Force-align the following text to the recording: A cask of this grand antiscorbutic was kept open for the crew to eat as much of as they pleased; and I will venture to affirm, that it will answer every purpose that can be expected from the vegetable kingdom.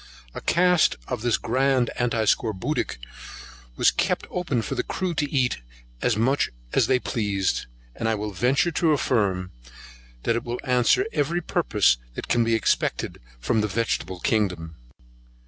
A 0.33 0.41
cask 0.41 0.95
of 1.07 1.21
this 1.21 1.37
grand 1.37 1.91
antiscorbutic 1.95 2.97
was 3.75 3.91
kept 3.91 4.25
open 4.31 4.63
for 4.63 4.73
the 4.73 4.81
crew 4.81 5.13
to 5.13 5.31
eat 5.31 5.59
as 6.01 6.17
much 6.17 6.47
of 6.47 6.53
as 6.73 6.87
they 6.87 6.97
pleased; 6.97 7.67
and 7.95 8.09
I 8.09 8.15
will 8.15 8.31
venture 8.33 8.71
to 8.71 8.93
affirm, 8.93 9.51
that 10.23 10.35
it 10.35 10.43
will 10.43 10.59
answer 10.63 11.05
every 11.13 11.39
purpose 11.41 11.97
that 12.15 12.27
can 12.27 12.43
be 12.43 12.55
expected 12.55 13.19
from 13.39 13.61
the 13.61 13.67
vegetable 13.67 14.19
kingdom. 14.19 14.75